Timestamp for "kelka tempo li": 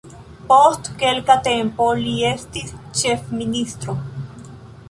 1.03-2.15